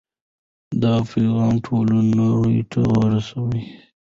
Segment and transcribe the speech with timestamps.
[0.81, 3.63] دا پیغام ټولې نړۍ ته ورسوئ.